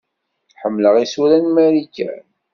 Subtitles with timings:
[0.61, 2.23] Ḥemmleɣ isura n Marikan.